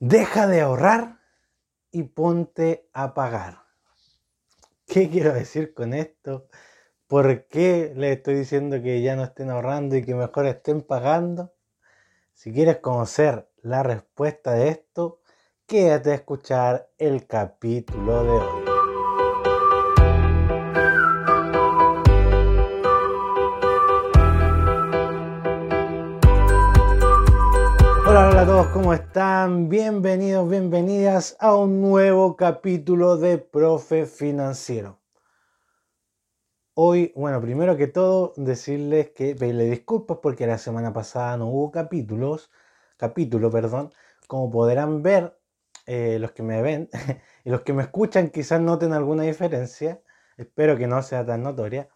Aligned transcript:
Deja 0.00 0.46
de 0.46 0.60
ahorrar 0.60 1.18
y 1.90 2.04
ponte 2.04 2.88
a 2.92 3.14
pagar. 3.14 3.64
¿Qué 4.86 5.10
quiero 5.10 5.34
decir 5.34 5.74
con 5.74 5.92
esto? 5.92 6.46
¿Por 7.08 7.48
qué 7.48 7.92
les 7.96 8.18
estoy 8.18 8.36
diciendo 8.36 8.80
que 8.80 9.02
ya 9.02 9.16
no 9.16 9.24
estén 9.24 9.50
ahorrando 9.50 9.96
y 9.96 10.04
que 10.04 10.14
mejor 10.14 10.46
estén 10.46 10.82
pagando? 10.82 11.52
Si 12.32 12.52
quieres 12.52 12.76
conocer 12.76 13.50
la 13.62 13.82
respuesta 13.82 14.52
de 14.52 14.68
esto, 14.68 15.20
quédate 15.66 16.12
a 16.12 16.14
escuchar 16.14 16.90
el 16.96 17.26
capítulo 17.26 18.22
de 18.22 18.30
hoy. 18.30 18.67
Todos, 28.58 28.72
¿cómo 28.72 28.92
están? 28.92 29.68
Bienvenidos, 29.68 30.50
bienvenidas 30.50 31.36
a 31.38 31.54
un 31.54 31.80
nuevo 31.80 32.36
capítulo 32.36 33.16
de 33.16 33.38
Profe 33.38 34.04
Financiero. 34.04 34.98
Hoy, 36.74 37.12
bueno, 37.14 37.40
primero 37.40 37.76
que 37.76 37.86
todo, 37.86 38.32
decirles 38.36 39.10
que 39.10 39.36
pedirle 39.36 39.70
disculpas 39.70 40.18
porque 40.20 40.44
la 40.48 40.58
semana 40.58 40.92
pasada 40.92 41.36
no 41.36 41.46
hubo 41.46 41.70
capítulos, 41.70 42.50
capítulo, 42.96 43.48
perdón. 43.48 43.92
Como 44.26 44.50
podrán 44.50 45.04
ver, 45.04 45.38
eh, 45.86 46.18
los 46.18 46.32
que 46.32 46.42
me 46.42 46.60
ven 46.60 46.88
y 47.44 47.50
los 47.50 47.60
que 47.60 47.72
me 47.72 47.84
escuchan 47.84 48.30
quizás 48.30 48.60
noten 48.60 48.92
alguna 48.92 49.22
diferencia. 49.22 50.02
Espero 50.36 50.76
que 50.76 50.88
no 50.88 51.00
sea 51.04 51.24
tan 51.24 51.44
notoria. 51.44 51.90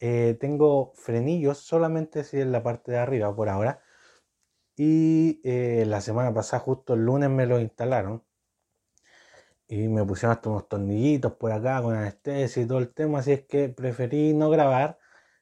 Eh, 0.00 0.36
tengo 0.40 0.90
frenillos 0.96 1.58
solamente 1.58 2.24
si 2.24 2.40
en 2.40 2.50
la 2.50 2.64
parte 2.64 2.90
de 2.90 2.98
arriba 2.98 3.32
por 3.32 3.48
ahora 3.48 3.80
y 4.82 5.42
eh, 5.44 5.84
la 5.86 6.00
semana 6.00 6.32
pasada, 6.32 6.60
justo 6.60 6.94
el 6.94 7.04
lunes, 7.04 7.28
me 7.28 7.44
lo 7.44 7.60
instalaron. 7.60 8.24
Y 9.68 9.88
me 9.88 10.04
pusieron 10.06 10.32
hasta 10.32 10.48
unos 10.48 10.68
tornillitos 10.68 11.32
por 11.34 11.52
acá 11.52 11.82
con 11.82 11.94
anestesia 11.94 12.62
y 12.62 12.66
todo 12.66 12.78
el 12.78 12.88
tema. 12.94 13.18
Así 13.18 13.32
es 13.32 13.42
que 13.44 13.68
preferí 13.68 14.32
no 14.32 14.48
grabar. 14.48 14.98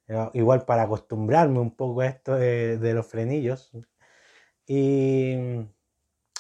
Eh, 0.09 0.31
igual 0.35 0.65
para 0.65 0.83
acostumbrarme 0.83 1.61
un 1.61 1.77
poco 1.77 2.01
a 2.01 2.07
esto 2.09 2.35
de, 2.35 2.93
los 2.95 3.07
frenillos. 3.07 3.71
Y, 4.67 5.37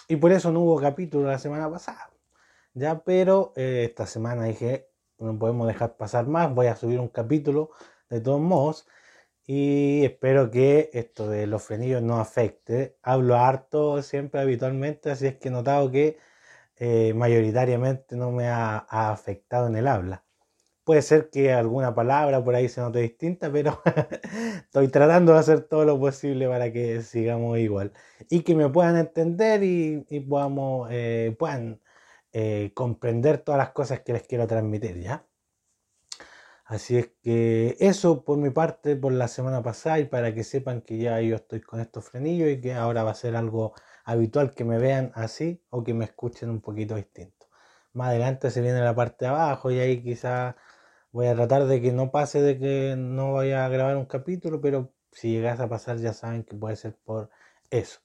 y, 0.08 0.16
por 0.16 0.32
eso 0.32 0.50
no 0.50 0.60
hubo 0.62 0.80
capítulo 0.80 1.28
la 1.28 1.38
semana 1.38 1.70
pasada. 1.70 2.10
Ya, 2.74 3.04
pero 3.04 3.52
eh, 3.56 3.84
esta 3.88 4.06
semana 4.06 4.44
dije, 4.44 4.90
no 5.18 5.38
podemos 5.38 5.68
dejar 5.68 5.96
pasar 5.96 6.26
más. 6.26 6.52
Voy 6.52 6.66
a 6.66 6.74
subir 6.74 6.98
un 6.98 7.08
capítulo 7.08 7.70
de 8.10 8.20
todos 8.20 8.40
modos 8.40 8.88
y 9.50 10.04
espero 10.04 10.50
que 10.50 10.90
esto 10.92 11.28
de 11.30 11.46
los 11.46 11.62
frenillos 11.62 12.02
no 12.02 12.20
afecte. 12.20 12.98
Hablo 13.02 13.36
harto 13.36 14.02
siempre 14.02 14.40
habitualmente, 14.42 15.10
así 15.10 15.26
es 15.26 15.36
que 15.38 15.48
he 15.48 15.50
notado 15.50 15.90
que 15.90 16.18
eh, 16.76 17.14
mayoritariamente 17.14 18.16
no 18.16 18.32
me 18.32 18.48
ha, 18.48 18.78
afectado 18.78 19.68
en 19.68 19.76
el 19.76 19.88
habla. 19.88 20.24
Puede 20.84 21.02
ser 21.02 21.30
que 21.30 21.52
alguna 21.52 21.94
palabra 21.94 22.44
por 22.44 22.54
ahí 22.56 22.68
se 22.68 22.80
note 22.82 23.00
distinta, 23.00 23.52
pero 23.52 23.82
estoy 24.64 24.88
tratando 24.88 25.34
de 25.34 25.40
hacer 25.40 25.62
todo 25.62 25.84
lo 25.86 25.98
posible 26.00 26.48
para 26.48 26.72
que 26.72 27.02
sigamos 27.02 27.58
igual 27.58 27.92
y 28.30 28.42
que 28.42 28.54
me 28.54 28.68
puedan 28.70 28.96
entender 28.98 29.62
y, 29.64 30.04
podamos, 30.28 30.88
eh, 30.92 31.36
puedan 31.38 31.80
eh, 32.32 32.72
comprender 32.74 33.38
todas 33.38 33.58
las 33.58 33.70
cosas 33.72 34.00
que 34.00 34.12
les 34.14 34.24
quiero 34.24 34.46
transmitir, 34.46 35.00
¿ya? 35.00 35.26
Así 36.68 36.98
es 36.98 37.08
que 37.22 37.76
eso 37.80 38.24
por 38.24 38.36
mi 38.36 38.50
parte 38.50 38.94
por 38.94 39.10
la 39.12 39.26
semana 39.28 39.62
pasada 39.62 40.00
y 40.00 40.04
para 40.04 40.34
que 40.34 40.44
sepan 40.44 40.82
que 40.82 40.98
ya 40.98 41.18
yo 41.22 41.36
estoy 41.36 41.62
con 41.62 41.80
estos 41.80 42.04
frenillos 42.04 42.50
y 42.50 42.60
que 42.60 42.74
ahora 42.74 43.04
va 43.04 43.12
a 43.12 43.14
ser 43.14 43.36
algo 43.36 43.72
habitual 44.04 44.52
que 44.54 44.64
me 44.64 44.76
vean 44.78 45.10
así 45.14 45.64
o 45.70 45.82
que 45.82 45.94
me 45.94 46.04
escuchen 46.04 46.50
un 46.50 46.60
poquito 46.60 46.94
distinto. 46.96 47.46
Más 47.94 48.08
adelante 48.10 48.50
se 48.50 48.60
viene 48.60 48.80
la 48.82 48.94
parte 48.94 49.24
de 49.24 49.30
abajo 49.30 49.70
y 49.70 49.78
ahí 49.80 50.02
quizás 50.02 50.56
voy 51.10 51.26
a 51.28 51.34
tratar 51.34 51.66
de 51.66 51.80
que 51.80 51.90
no 51.92 52.10
pase 52.10 52.42
de 52.42 52.58
que 52.58 52.96
no 52.98 53.32
vaya 53.32 53.64
a 53.64 53.68
grabar 53.70 53.96
un 53.96 54.04
capítulo, 54.06 54.60
pero 54.60 54.92
si 55.12 55.32
llegas 55.32 55.60
a 55.60 55.70
pasar 55.70 55.96
ya 55.98 56.12
saben 56.12 56.44
que 56.44 56.54
puede 56.54 56.76
ser 56.76 56.96
por 56.96 57.30
eso. 57.70 58.00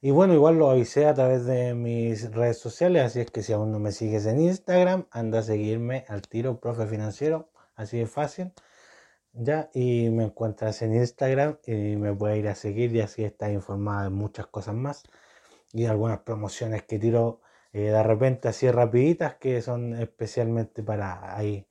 Y 0.00 0.10
bueno, 0.10 0.34
igual 0.34 0.58
lo 0.58 0.70
avisé 0.70 1.06
a 1.06 1.14
través 1.14 1.46
de 1.46 1.74
mis 1.74 2.32
redes 2.32 2.58
sociales, 2.58 3.04
así 3.04 3.20
es 3.20 3.30
que 3.30 3.42
si 3.44 3.52
aún 3.52 3.70
no 3.72 3.78
me 3.78 3.92
sigues 3.92 4.26
en 4.26 4.40
Instagram, 4.40 5.06
anda 5.12 5.38
a 5.40 5.42
seguirme 5.42 6.04
al 6.08 6.22
tiro 6.22 6.60
profe 6.60 6.86
financiero 6.88 7.51
así 7.76 7.98
de 7.98 8.06
fácil. 8.06 8.52
Ya, 9.34 9.70
y 9.72 10.10
me 10.10 10.24
encuentras 10.24 10.82
en 10.82 10.94
Instagram 10.94 11.58
y 11.66 11.96
me 11.96 12.14
puedes 12.14 12.38
ir 12.38 12.48
a 12.48 12.54
seguir 12.54 12.94
y 12.94 13.00
así 13.00 13.24
estás 13.24 13.50
informada 13.50 14.04
de 14.04 14.10
muchas 14.10 14.46
cosas 14.46 14.74
más 14.74 15.04
y 15.72 15.86
algunas 15.86 16.20
promociones 16.20 16.82
que 16.82 16.98
tiro 16.98 17.40
eh, 17.72 17.90
de 17.90 18.02
repente 18.02 18.48
así 18.48 18.70
rapiditas 18.70 19.36
que 19.36 19.62
son 19.62 19.94
especialmente 19.94 20.82
para 20.82 21.34
ahí 21.36 21.66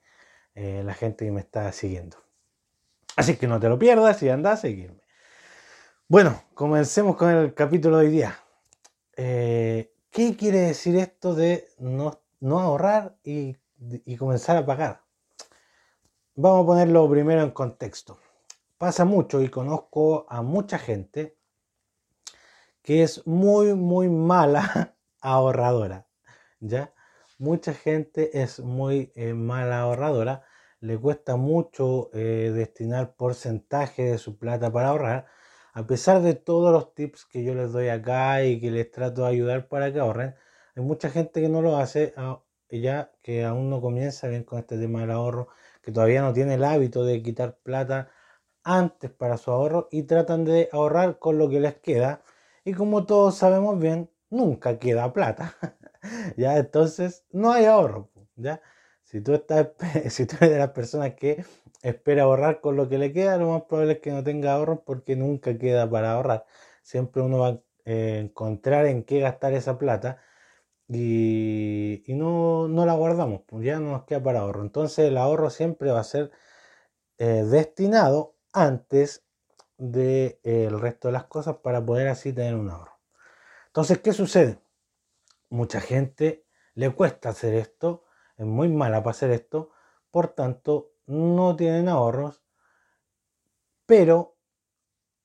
eh, 0.56 0.82
la 0.84 0.96
gente 0.96 1.26
que 1.26 1.32
me 1.32 1.42
está 1.42 1.72
siguiendo. 1.72 2.18
Así 3.16 3.36
que 3.38 3.48
no 3.48 3.60
te 3.60 3.70
lo 3.70 3.78
pierdas 3.78 4.22
y 4.24 4.30
anda 4.30 4.54
a 4.54 4.58
seguirme. 4.58 5.02
Bueno, 6.08 6.44
comencemos 6.56 7.16
con 7.16 7.30
el 7.30 7.54
capítulo 7.54 7.98
de 7.98 8.08
hoy 8.08 8.12
día. 8.12 8.40
Eh, 9.16 9.94
¿Qué 10.10 10.36
quiere 10.36 10.60
decir 10.62 10.96
esto 10.98 11.36
de 11.36 11.68
no, 11.78 12.22
no 12.40 12.60
ahorrar 12.60 13.16
y, 13.24 13.56
y 13.80 14.18
comenzar 14.18 14.58
a 14.58 14.66
pagar? 14.66 15.04
Vamos 16.36 16.64
a 16.64 16.66
ponerlo 16.66 17.10
primero 17.10 17.42
en 17.42 17.52
contexto. 17.52 18.18
Pasa 18.78 19.04
mucho 19.04 19.42
y 19.42 19.50
conozco 19.50 20.26
a 20.30 20.42
mucha 20.42 20.80
gente 20.80 21.36
que 22.82 23.04
es 23.04 23.28
muy, 23.28 23.74
muy 23.74 24.08
mala 24.08 24.96
ahorradora. 25.22 26.08
¿Ya? 26.62 26.94
Mucha 27.38 27.74
gente 27.74 28.42
es 28.42 28.62
muy 28.62 29.12
eh, 29.16 29.34
mala 29.34 29.82
ahorradora. 29.82 30.46
Le 30.80 30.98
cuesta 30.98 31.36
mucho 31.36 32.10
eh, 32.14 32.50
destinar 32.56 33.14
porcentaje 33.18 34.04
de 34.04 34.18
su 34.18 34.38
plata 34.38 34.72
para 34.72 34.88
ahorrar. 34.88 35.28
A 35.74 35.86
pesar 35.86 36.22
de 36.22 36.34
todos 36.34 36.72
los 36.72 36.94
tips 36.96 37.26
que 37.26 37.44
yo 37.44 37.54
les 37.56 37.74
doy 37.74 37.90
acá 37.90 38.42
y 38.46 38.62
que 38.62 38.72
les 38.72 38.90
trato 38.90 39.24
de 39.24 39.32
ayudar 39.32 39.68
para 39.68 39.92
que 39.92 40.00
ahorren, 40.00 40.36
hay 40.78 40.84
mucha 40.84 41.10
gente 41.10 41.42
que 41.42 41.50
no 41.50 41.62
lo 41.62 41.76
hace 41.76 42.14
ah, 42.16 42.42
ya 42.70 43.12
que 43.22 43.44
aún 43.44 43.70
no 43.70 43.82
comienza 43.82 44.30
bien 44.30 44.46
con 44.46 44.60
este 44.60 44.78
tema 44.78 45.02
del 45.02 45.12
ahorro 45.12 45.50
que 45.82 45.92
todavía 45.92 46.22
no 46.22 46.34
tiene 46.34 46.56
el 46.56 46.64
hábito 46.64 47.04
de 47.04 47.22
quitar 47.22 47.58
plata 47.64 48.10
antes 48.64 49.12
para 49.12 49.38
su 49.38 49.52
ahorro 49.52 49.88
y 49.92 50.04
tratan 50.04 50.46
de 50.46 50.70
ahorrar 50.72 51.20
con 51.20 51.38
lo 51.38 51.50
que 51.50 51.60
les 51.60 51.76
queda. 51.76 52.22
Y 52.64 52.74
como 52.74 53.06
todos 53.06 53.36
sabemos 53.38 53.80
bien, 53.80 54.10
nunca 54.30 54.80
queda 54.80 55.14
plata. 55.14 55.56
ya, 56.38 56.58
entonces 56.58 57.26
no 57.32 57.52
hay 57.52 57.66
ahorro. 57.66 58.10
Ya, 58.36 58.62
si 59.04 59.22
tú, 59.22 59.34
estás, 59.34 59.70
si 60.10 60.26
tú 60.26 60.36
eres 60.40 60.52
de 60.52 60.60
las 60.60 60.72
personas 60.72 61.16
que 61.16 61.44
espera 61.82 62.24
ahorrar 62.24 62.62
con 62.62 62.76
lo 62.76 62.88
que 62.90 62.98
le 62.98 63.12
queda, 63.14 63.38
lo 63.38 63.50
más 63.50 63.64
probable 63.64 63.94
es 63.94 64.00
que 64.00 64.12
no 64.12 64.24
tenga 64.24 64.54
ahorro 64.54 64.84
porque 64.84 65.16
nunca 65.16 65.58
queda 65.58 65.90
para 65.90 66.14
ahorrar. 66.14 66.46
Siempre 66.84 67.22
uno 67.22 67.40
va 67.40 67.48
a 67.50 67.60
encontrar 67.86 68.86
en 68.86 69.04
qué 69.04 69.20
gastar 69.20 69.54
esa 69.54 69.78
plata 69.78 70.20
y, 70.94 72.04
no, 72.16 72.68
la 72.68 72.94
guardamos, 72.94 73.42
pues 73.48 73.66
ya 73.66 73.80
no 73.80 73.92
nos 73.92 74.04
queda 74.06 74.22
para 74.22 74.42
ahorro. 74.42 74.62
Entonces 74.62 75.08
el 75.08 75.18
ahorro 75.18 75.50
siempre 75.50 75.92
va 75.92 76.02
a 76.02 76.04
ser 76.04 76.32
eh, 77.18 77.44
destinado 77.44 78.36
antes 78.54 79.26
del 79.78 80.40
de, 80.44 80.70
resto 80.70 81.08
de 81.08 81.14
las 81.14 81.26
cosas 81.26 81.58
para 81.58 81.86
poder 81.86 82.08
así 82.10 82.34
tener 82.34 82.56
un 82.56 82.70
ahorro. 82.70 83.00
Entonces, 83.68 84.00
¿qué 84.00 84.14
sucede? 84.14 84.60
Mucha 85.50 85.80
gente 85.82 86.46
le 86.76 86.90
cuesta 86.92 87.30
hacer 87.30 87.54
esto, 87.56 88.06
es 88.38 88.46
muy 88.46 88.70
mala 88.70 89.02
para 89.02 89.12
hacer 89.12 89.32
esto, 89.32 89.72
por 90.12 90.30
tanto 90.30 90.94
no 91.06 91.56
tienen 91.56 91.90
ahorros, 91.90 92.44
pero 93.86 94.38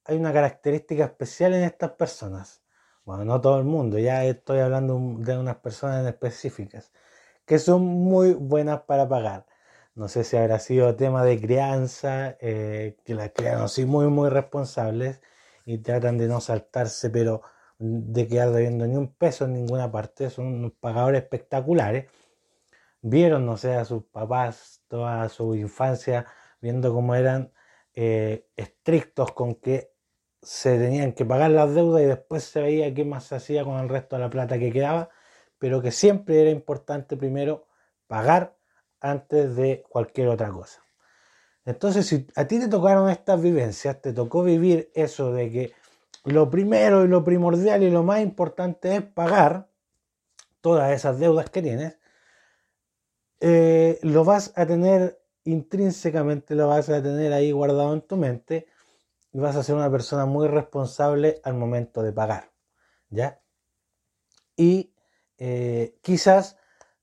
hay 0.04 0.16
una 0.16 0.32
característica 0.32 1.04
especial 1.04 1.54
en 1.54 1.64
estas 1.64 1.92
personas 1.92 2.65
bueno, 3.06 3.24
no 3.24 3.40
todo 3.40 3.58
el 3.60 3.64
mundo, 3.64 3.98
ya 3.98 4.24
estoy 4.26 4.58
hablando 4.60 5.00
de 5.20 5.38
unas 5.38 5.56
personas 5.58 6.00
en 6.02 6.08
específicas, 6.08 6.92
que 7.46 7.58
son 7.60 7.82
muy 7.84 8.34
buenas 8.34 8.82
para 8.82 9.08
pagar. 9.08 9.46
No 9.94 10.08
sé 10.08 10.24
si 10.24 10.36
habrá 10.36 10.58
sido 10.58 10.96
tema 10.96 11.24
de 11.24 11.40
crianza, 11.40 12.36
eh, 12.40 12.98
que 13.04 13.14
las 13.14 13.32
crean 13.32 13.62
así 13.62 13.86
muy, 13.86 14.08
muy 14.08 14.28
responsables 14.30 15.22
y 15.64 15.78
tratan 15.78 16.18
de 16.18 16.28
no 16.28 16.40
saltarse, 16.40 17.10
pero 17.10 17.42
de 17.78 18.28
quedar 18.28 18.50
debiendo 18.52 18.86
ni 18.86 18.96
un 18.96 19.14
peso 19.14 19.44
en 19.46 19.54
ninguna 19.54 19.90
parte. 19.92 20.30
Son 20.30 20.46
unos 20.46 20.72
pagadores 20.72 21.22
espectaculares. 21.22 22.06
Vieron, 23.02 23.46
no 23.46 23.56
sé, 23.56 23.74
a 23.74 23.84
sus 23.84 24.04
papás 24.04 24.82
toda 24.88 25.28
su 25.28 25.54
infancia, 25.54 26.26
viendo 26.60 26.92
cómo 26.92 27.14
eran 27.14 27.52
eh, 27.94 28.48
estrictos 28.56 29.32
con 29.32 29.56
que 29.56 29.95
se 30.42 30.78
tenían 30.78 31.12
que 31.12 31.24
pagar 31.24 31.50
las 31.50 31.74
deudas 31.74 32.02
y 32.02 32.06
después 32.06 32.44
se 32.44 32.60
veía 32.60 32.94
qué 32.94 33.04
más 33.04 33.24
se 33.24 33.36
hacía 33.36 33.64
con 33.64 33.78
el 33.78 33.88
resto 33.88 34.16
de 34.16 34.22
la 34.22 34.30
plata 34.30 34.58
que 34.58 34.72
quedaba, 34.72 35.10
pero 35.58 35.82
que 35.82 35.90
siempre 35.90 36.40
era 36.40 36.50
importante 36.50 37.16
primero 37.16 37.66
pagar 38.06 38.56
antes 39.00 39.56
de 39.56 39.84
cualquier 39.88 40.28
otra 40.28 40.50
cosa. 40.50 40.82
Entonces, 41.64 42.06
si 42.06 42.26
a 42.36 42.46
ti 42.46 42.60
te 42.60 42.68
tocaron 42.68 43.10
estas 43.10 43.42
vivencias, 43.42 44.00
te 44.00 44.12
tocó 44.12 44.44
vivir 44.44 44.90
eso 44.94 45.32
de 45.32 45.50
que 45.50 45.72
lo 46.24 46.48
primero 46.48 47.04
y 47.04 47.08
lo 47.08 47.24
primordial 47.24 47.82
y 47.82 47.90
lo 47.90 48.02
más 48.02 48.20
importante 48.20 48.94
es 48.96 49.02
pagar, 49.02 49.68
todas 50.60 50.92
esas 50.92 51.18
deudas 51.18 51.50
que 51.50 51.62
tienes, 51.62 51.98
eh, 53.40 53.98
lo 54.02 54.24
vas 54.24 54.52
a 54.56 54.66
tener 54.66 55.20
intrínsecamente, 55.44 56.54
lo 56.54 56.68
vas 56.68 56.88
a 56.88 57.02
tener 57.02 57.32
ahí 57.32 57.52
guardado 57.52 57.92
en 57.94 58.00
tu 58.00 58.16
mente 58.16 58.66
y 59.36 59.38
vas 59.38 59.54
a 59.54 59.62
ser 59.62 59.74
una 59.74 59.90
persona 59.90 60.24
muy 60.24 60.48
responsable 60.48 61.42
al 61.44 61.52
momento 61.52 62.02
de 62.02 62.10
pagar, 62.10 62.52
¿ya? 63.10 63.42
Y 64.56 64.94
eh, 65.36 65.98
quizás 66.00 66.56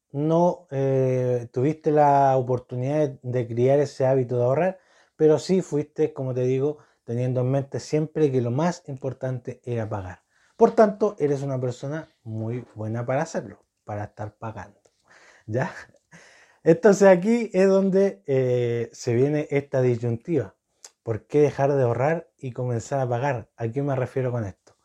no 0.09 0.65
eh, 0.71 1.47
tuviste 1.51 1.91
la 1.91 2.35
oportunidad 2.35 3.09
de 3.21 3.47
criar 3.47 3.80
ese 3.80 4.07
hábito 4.07 4.38
de 4.38 4.45
ahorrar, 4.45 4.80
pero 5.15 5.38
sí 5.38 5.62
fuiste, 5.62 6.12
como 6.12 6.33
te 6.33 6.41
digo, 6.41 6.80
teniendo 7.03 7.41
en 7.41 7.51
mente 7.51 7.80
siempre 7.80 8.31
que 8.31 8.41
lo 8.41 8.50
más 8.50 8.81
importante 8.88 9.62
era 9.63 9.88
pagar. 9.88 10.24
Por 10.57 10.71
tanto, 10.71 11.15
eres 11.19 11.44
una 11.44 11.62
persona 11.62 12.09
muy 12.24 12.65
buena 12.74 13.06
para 13.06 13.21
hacerlo, 13.21 13.63
para 13.83 14.06
estar 14.06 14.35
pagando. 14.39 14.81
¿Ya? 15.45 15.71
Entonces 16.63 17.07
aquí 17.07 17.51
es 17.53 17.68
donde 17.68 18.24
eh, 18.25 18.89
se 18.91 19.13
viene 19.13 19.47
esta 19.51 19.83
disyuntiva. 19.83 20.56
¿Por 21.04 21.28
qué 21.28 21.42
dejar 21.42 21.74
de 21.74 21.84
ahorrar 21.84 22.30
y 22.38 22.54
comenzar 22.54 23.02
a 23.02 23.10
pagar? 23.10 23.50
¿A 23.58 23.68
qué 23.68 23.84
me 23.84 23.96
refiero 23.96 24.32
con 24.32 24.46
esto? 24.46 24.78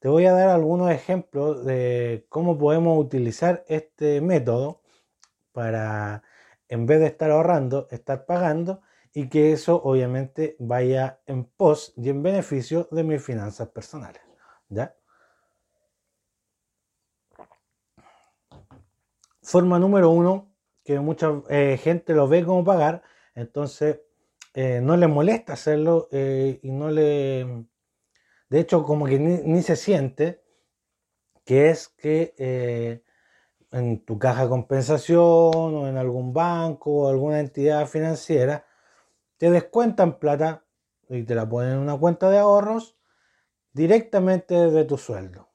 Te 0.00 0.08
voy 0.08 0.26
a 0.26 0.32
dar 0.32 0.48
algunos 0.48 0.90
ejemplos 0.90 1.64
de 1.64 2.26
cómo 2.28 2.58
podemos 2.58 2.98
utilizar 2.98 3.64
este 3.68 4.20
método 4.20 4.82
para, 5.52 6.24
en 6.68 6.86
vez 6.86 7.00
de 7.00 7.06
estar 7.06 7.30
ahorrando, 7.30 7.88
estar 7.90 8.26
pagando 8.26 8.82
y 9.12 9.28
que 9.28 9.52
eso 9.52 9.80
obviamente 9.82 10.56
vaya 10.58 11.20
en 11.26 11.44
pos 11.44 11.94
y 11.96 12.10
en 12.10 12.22
beneficio 12.22 12.88
de 12.90 13.04
mis 13.04 13.22
finanzas 13.22 13.68
personales. 13.68 14.20
¿Ya? 14.68 14.96
Forma 19.40 19.78
número 19.78 20.10
uno, 20.10 20.52
que 20.84 20.98
mucha 20.98 21.32
eh, 21.48 21.78
gente 21.80 22.12
lo 22.12 22.26
ve 22.26 22.44
como 22.44 22.64
pagar, 22.64 23.02
entonces 23.34 24.00
eh, 24.54 24.80
no 24.80 24.96
le 24.96 25.06
molesta 25.08 25.52
hacerlo 25.52 26.08
eh, 26.12 26.60
y 26.62 26.70
no 26.70 26.90
le... 26.90 27.66
De 28.48 28.60
hecho, 28.60 28.84
como 28.84 29.06
que 29.06 29.18
ni, 29.18 29.62
se 29.62 29.76
siente 29.76 30.42
que 31.44 31.70
es 31.70 31.88
que 31.88 33.02
en 33.72 34.04
tu 34.04 34.18
caja 34.18 34.44
de 34.44 34.48
compensación 34.48 35.20
o 35.20 35.88
en 35.88 35.96
algún 35.96 36.32
banco 36.32 36.92
o 36.92 37.08
alguna 37.08 37.40
entidad 37.40 37.86
financiera 37.86 38.64
te 39.36 39.50
descuentan 39.50 40.18
plata 40.18 40.64
y 41.08 41.24
te 41.24 41.34
la 41.34 41.48
ponen 41.48 41.72
en 41.72 41.78
una 41.78 41.98
cuenta 41.98 42.30
de 42.30 42.38
ahorros 42.38 42.96
directamente 43.72 44.54
de 44.54 44.84
tu 44.84 44.96
sueldo. 44.96 45.50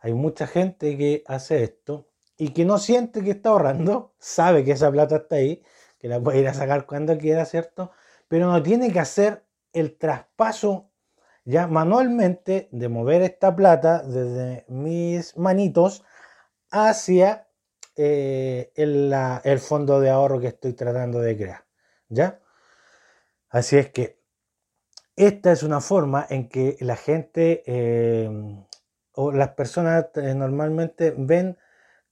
Hay 0.00 0.14
mucha 0.14 0.46
gente 0.46 0.96
que 0.96 1.24
hace 1.26 1.64
esto 1.64 2.08
y 2.36 2.50
que 2.50 2.64
no 2.64 2.78
siente 2.78 3.22
que 3.22 3.32
está 3.32 3.50
ahorrando, 3.50 4.14
sabe 4.18 4.64
que 4.64 4.72
esa 4.72 4.90
plata 4.90 5.16
está 5.16 5.36
ahí, 5.36 5.62
que 5.98 6.08
la 6.08 6.20
puede 6.20 6.40
ir 6.40 6.48
a 6.48 6.54
sacar 6.54 6.86
cuando 6.86 7.16
quiera, 7.18 7.44
¿cierto? 7.44 7.90
Pero 8.28 8.50
no 8.50 8.62
tiene 8.62 8.92
que 8.92 9.00
hacer 9.00 9.44
el 9.72 9.96
traspaso 9.96 10.90
ya 11.44 11.66
manualmente 11.68 12.68
de 12.72 12.88
mover 12.88 13.22
esta 13.22 13.54
plata 13.54 14.02
desde 14.02 14.64
mis 14.68 15.36
manitos 15.36 16.04
hacia 16.70 17.46
eh, 17.94 18.72
el, 18.74 19.58
fondo 19.60 20.00
de 20.00 20.10
ahorro 20.10 20.40
que 20.40 20.48
estoy 20.48 20.74
tratando 20.74 21.20
de 21.20 21.36
crear. 21.36 21.64
¿Ya? 22.08 22.40
Así 23.48 23.76
es 23.78 23.90
que 23.90 24.20
esta 25.14 25.52
es 25.52 25.62
una 25.62 25.80
forma 25.80 26.26
en 26.28 26.48
que 26.48 26.76
la 26.80 26.96
gente 26.96 27.62
eh, 27.66 28.28
o 29.12 29.32
las 29.32 29.50
personas 29.50 30.08
eh, 30.16 30.34
normalmente 30.34 31.14
ven 31.16 31.56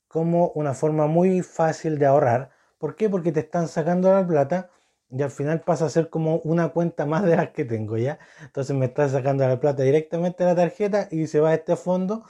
como 0.09 0.49
una 0.55 0.75
forma 0.75 1.07
muy 1.07 1.43
fácil 1.43 1.99
de 1.99 2.07
ahorrar. 2.07 2.51
¿Por 2.85 2.97
qué? 2.97 3.09
Porque 3.09 3.33
te 3.33 3.41
están 3.41 3.67
sacando 3.67 4.13
la 4.13 4.27
plata 4.27 4.69
y 5.09 5.23
al 5.23 5.31
final 5.31 5.63
pasa 5.63 5.87
a 5.87 5.89
ser 5.89 6.11
como 6.11 6.41
una 6.41 6.69
cuenta 6.69 7.07
más 7.07 7.23
de 7.25 7.35
las 7.35 7.49
que 7.49 7.65
tengo, 7.65 7.97
¿ya? 7.97 8.19
Entonces 8.43 8.77
me 8.77 8.85
están 8.85 9.09
sacando 9.09 9.49
la 9.49 9.59
plata 9.59 9.83
directamente 9.83 10.45
a 10.45 10.49
la 10.49 10.55
tarjeta 10.55 11.09
y 11.11 11.27
se 11.27 11.41
va 11.41 11.49
a 11.49 11.55
este 11.55 11.77
fondo. 11.77 12.25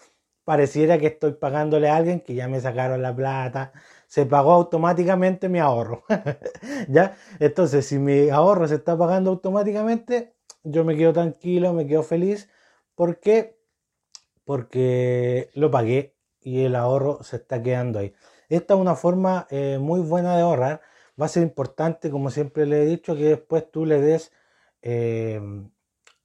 Pareciera 0.44 0.96
que 0.96 1.08
estoy 1.08 1.32
pagándole 1.32 1.88
a 1.88 1.96
alguien 1.96 2.20
que 2.20 2.36
ya 2.36 2.46
me 2.46 2.60
sacaron 2.60 3.02
la 3.02 3.16
plata, 3.16 3.72
se 4.06 4.26
pagó 4.26 4.52
automáticamente 4.52 5.48
mi 5.48 5.58
ahorro. 5.58 6.04
¿Ya? 6.88 7.16
Entonces, 7.40 7.84
si 7.86 7.98
mi 7.98 8.30
ahorro 8.30 8.68
se 8.68 8.76
está 8.76 8.96
pagando 8.96 9.30
automáticamente, 9.30 10.36
yo 10.62 10.84
me 10.84 10.96
quedo 10.96 11.12
tranquilo, 11.12 11.72
me 11.72 11.88
quedo 11.88 12.04
feliz. 12.04 12.48
¿Por 12.94 13.18
qué? 13.18 13.58
Porque 14.44 15.50
lo 15.54 15.72
pagué 15.72 16.14
y 16.40 16.62
el 16.64 16.76
ahorro 16.76 17.24
se 17.24 17.36
está 17.38 17.60
quedando 17.60 17.98
ahí. 17.98 18.14
Esta 18.48 18.74
es 18.74 18.80
una 18.80 18.94
forma 18.94 19.46
eh, 19.50 19.78
muy 19.80 20.00
buena 20.00 20.36
de 20.36 20.42
ahorrar. 20.42 20.80
Va 21.20 21.26
a 21.26 21.28
ser 21.28 21.42
importante, 21.42 22.10
como 22.10 22.30
siempre 22.30 22.66
le 22.66 22.82
he 22.82 22.86
dicho, 22.86 23.14
que 23.16 23.24
después 23.24 23.70
tú 23.70 23.86
le 23.86 24.00
des 24.00 24.32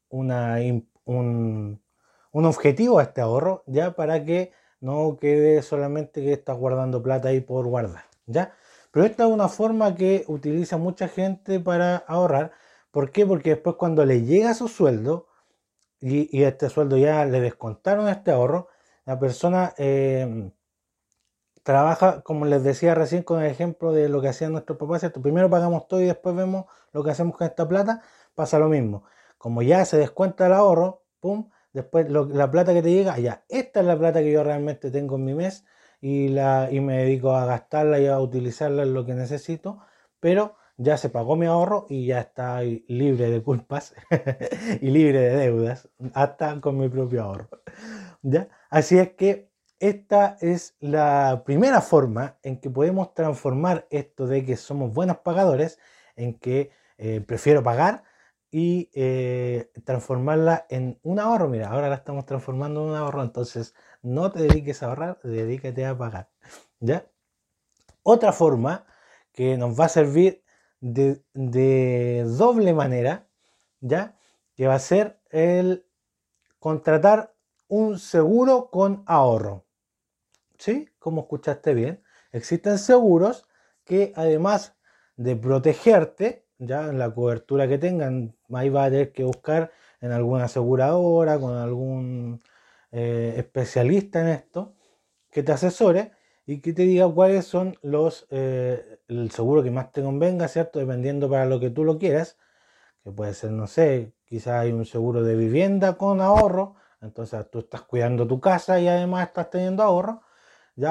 una, 0.09 0.57
un, 1.05 1.81
un 2.31 2.45
objetivo 2.45 2.99
a 2.99 3.03
este 3.03 3.21
ahorro, 3.21 3.63
ya 3.67 3.95
para 3.95 4.23
que 4.25 4.51
no 4.81 5.17
quede 5.19 5.61
solamente 5.61 6.21
que 6.21 6.33
estás 6.33 6.57
guardando 6.57 7.01
plata 7.01 7.29
ahí 7.29 7.41
por 7.41 7.65
guardar, 7.67 8.03
¿ya? 8.25 8.53
Pero 8.91 9.05
esta 9.05 9.25
es 9.25 9.29
una 9.31 9.49
forma 9.49 9.95
que 9.95 10.25
utiliza 10.27 10.77
mucha 10.77 11.07
gente 11.07 11.59
para 11.59 11.97
ahorrar. 11.97 12.51
¿Por 12.91 13.11
qué? 13.11 13.25
Porque 13.25 13.51
después 13.51 13.75
cuando 13.75 14.05
le 14.05 14.23
llega 14.23 14.53
su 14.53 14.67
sueldo 14.67 15.27
y, 16.01 16.43
este 16.43 16.69
sueldo 16.69 16.97
ya 16.97 17.25
le 17.25 17.41
descontaron 17.41 18.07
este 18.09 18.31
ahorro, 18.31 18.67
la 19.05 19.19
persona 19.19 19.73
eh, 19.77 20.51
trabaja, 21.63 22.21
como 22.21 22.45
les 22.45 22.63
decía 22.63 22.95
recién 22.95 23.23
con 23.23 23.41
el 23.41 23.49
ejemplo 23.49 23.91
de 23.93 24.09
lo 24.09 24.21
que 24.21 24.29
hacían 24.29 24.51
nuestros 24.53 24.77
papás. 24.77 25.09
Primero 25.21 25.49
pagamos 25.49 25.87
todo 25.87 26.01
y 26.01 26.05
después 26.05 26.35
vemos 26.35 26.65
lo 26.93 27.03
que 27.03 27.11
hacemos 27.11 27.35
con 27.35 27.47
esta 27.47 27.67
plata, 27.67 28.01
pasa 28.35 28.59
lo 28.59 28.69
mismo. 28.69 29.03
Como 29.37 29.61
ya 29.61 29.85
se 29.85 29.97
descuenta 29.97 30.47
el 30.47 30.53
ahorro, 30.53 31.03
¡pum! 31.19 31.49
Después 31.73 32.09
la 32.09 32.49
plata 32.51 32.73
que 32.73 32.81
te 32.81 32.91
llega, 32.91 33.19
ya, 33.19 33.45
esta 33.47 33.81
es 33.81 33.85
la 33.85 33.97
plata 33.97 34.21
que 34.21 34.31
yo 34.31 34.43
realmente 34.43 34.89
tengo 34.91 35.17
en 35.17 35.25
mi 35.25 35.35
mes 35.35 35.65
y, 36.01 36.29
la, 36.29 36.69
y 36.71 36.79
me 36.79 36.97
dedico 36.99 37.35
a 37.35 37.45
gastarla 37.45 37.99
y 37.99 38.07
a 38.07 38.19
utilizarla 38.19 38.83
en 38.83 38.93
lo 38.93 39.05
que 39.05 39.13
necesito, 39.13 39.79
pero 40.19 40.55
ya 40.77 40.97
se 40.97 41.09
pagó 41.09 41.35
mi 41.35 41.45
ahorro 41.45 41.85
y 41.89 42.07
ya 42.07 42.21
está 42.21 42.61
libre 42.61 43.29
de 43.29 43.43
culpas 43.43 43.93
y 44.81 44.89
libre 44.89 45.19
de 45.19 45.35
deudas, 45.35 45.89
hasta 46.13 46.59
con 46.61 46.77
mi 46.77 46.89
propio 46.89 47.23
ahorro. 47.23 47.49
¿Ya? 48.21 48.49
Así 48.69 48.97
es 48.97 49.11
que 49.13 49.48
esta 49.79 50.37
es 50.41 50.75
la 50.79 51.43
primera 51.45 51.81
forma 51.81 52.37
en 52.43 52.59
que 52.59 52.69
podemos 52.69 53.13
transformar 53.13 53.87
esto 53.89 54.27
de 54.27 54.45
que 54.45 54.57
somos 54.57 54.93
buenos 54.93 55.17
pagadores, 55.19 55.79
en 56.15 56.37
que 56.37 56.71
eh, 56.97 57.21
prefiero 57.21 57.63
pagar 57.63 58.03
y 58.51 58.89
eh, 58.93 59.71
transformarla 59.85 60.65
en 60.69 60.99
un 61.03 61.19
ahorro. 61.19 61.47
Mira, 61.47 61.69
ahora 61.69 61.89
la 61.89 61.95
estamos 61.95 62.25
transformando 62.25 62.83
en 62.83 62.89
un 62.89 62.95
ahorro, 62.95 63.21
entonces 63.23 63.73
no 64.01 64.31
te 64.31 64.41
dediques 64.41 64.83
a 64.83 64.87
ahorrar, 64.87 65.19
dedícate 65.23 65.85
a 65.85 65.97
pagar. 65.97 66.29
¿Ya? 66.79 67.05
Otra 68.03 68.33
forma 68.33 68.85
que 69.31 69.57
nos 69.57 69.79
va 69.79 69.85
a 69.85 69.89
servir 69.89 70.43
de, 70.81 71.23
de 71.33 72.25
doble 72.25 72.73
manera, 72.73 73.27
¿ya? 73.81 74.17
Que 74.55 74.67
va 74.67 74.75
a 74.75 74.79
ser 74.79 75.19
el 75.29 75.85
contratar 76.59 77.33
un 77.67 77.99
seguro 77.99 78.69
con 78.71 79.03
ahorro. 79.05 79.68
¿Sí? 80.59 80.89
Como 80.99 81.21
escuchaste 81.21 81.73
bien, 81.73 82.03
existen 82.31 82.77
seguros 82.77 83.47
que 83.85 84.13
además 84.15 84.75
de 85.15 85.35
protegerte, 85.35 86.45
ya 86.59 86.89
en 86.89 86.99
la 86.99 87.13
cobertura 87.13 87.67
que 87.67 87.77
tengan, 87.77 88.35
ahí 88.53 88.69
va 88.69 88.85
a 88.85 88.89
tener 88.91 89.11
que 89.13 89.23
buscar 89.23 89.71
en 90.01 90.11
alguna 90.11 90.45
aseguradora, 90.45 91.39
con 91.39 91.55
algún 91.57 92.41
eh, 92.91 93.35
especialista 93.37 94.21
en 94.21 94.27
esto, 94.27 94.75
que 95.31 95.43
te 95.43 95.51
asesore 95.53 96.11
y 96.45 96.61
que 96.61 96.73
te 96.73 96.83
diga 96.83 97.07
cuáles 97.09 97.45
son 97.45 97.77
los, 97.81 98.27
eh, 98.31 98.99
el 99.07 99.31
seguro 99.31 99.63
que 99.63 99.71
más 99.71 99.91
te 99.91 100.03
convenga, 100.03 100.47
¿cierto? 100.47 100.79
Dependiendo 100.79 101.29
para 101.29 101.45
lo 101.45 101.59
que 101.59 101.69
tú 101.69 101.85
lo 101.85 101.97
quieras, 101.97 102.37
que 103.03 103.11
puede 103.11 103.33
ser, 103.33 103.51
no 103.51 103.67
sé, 103.67 104.13
quizás 104.25 104.61
hay 104.61 104.71
un 104.73 104.85
seguro 104.85 105.23
de 105.23 105.35
vivienda 105.35 105.97
con 105.97 106.21
ahorro, 106.21 106.75
entonces 107.01 107.49
tú 107.51 107.59
estás 107.59 107.81
cuidando 107.83 108.27
tu 108.27 108.39
casa 108.41 108.79
y 108.79 108.87
además 108.87 109.27
estás 109.27 109.49
teniendo 109.49 109.83
ahorro, 109.83 110.21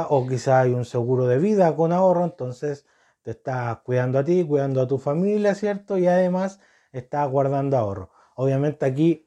O 0.09 0.27
quizás 0.27 0.65
hay 0.65 0.73
un 0.73 0.85
seguro 0.85 1.27
de 1.27 1.39
vida 1.39 1.75
con 1.75 1.93
ahorro, 1.93 2.25
entonces 2.25 2.87
te 3.23 3.31
estás 3.33 3.79
cuidando 3.79 4.19
a 4.19 4.25
ti, 4.25 4.45
cuidando 4.45 4.83
a 4.83 4.87
tu 4.87 4.99
familia, 4.99 5.55
¿cierto? 5.55 5.97
Y 5.99 6.07
además 6.07 6.61
estás 6.93 7.29
guardando 7.31 7.77
ahorro. 7.77 8.11
Obviamente 8.35 8.85
aquí 8.85 9.27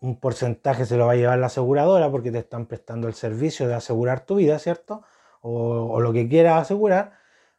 un 0.00 0.20
porcentaje 0.20 0.84
se 0.84 0.96
lo 0.96 1.06
va 1.06 1.12
a 1.12 1.16
llevar 1.16 1.38
la 1.38 1.46
aseguradora 1.46 2.10
porque 2.10 2.30
te 2.30 2.38
están 2.38 2.66
prestando 2.66 3.08
el 3.08 3.14
servicio 3.14 3.66
de 3.68 3.74
asegurar 3.74 4.26
tu 4.26 4.36
vida, 4.36 4.58
¿cierto? 4.58 5.02
O, 5.40 6.00
lo 6.00 6.12
que 6.12 6.28
quieras 6.28 6.62
asegurar. 6.62 7.12